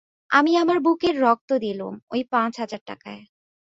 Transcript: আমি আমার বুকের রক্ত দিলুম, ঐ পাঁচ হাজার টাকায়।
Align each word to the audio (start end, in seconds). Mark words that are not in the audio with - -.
আমি 0.31 0.51
আমার 0.57 0.77
বুকের 0.79 1.15
রক্ত 1.21 1.49
দিলুম, 1.57 1.93
ঐ 2.11 2.15
পাঁচ 2.29 2.53
হাজার 2.59 2.81
টাকায়। 2.85 3.21